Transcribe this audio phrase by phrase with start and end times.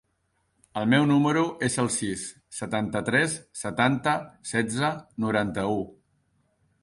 [0.79, 2.23] El meu número es el sis,
[2.61, 4.15] setanta-tres, setanta,
[4.53, 4.89] setze,
[5.27, 5.79] noranta-u.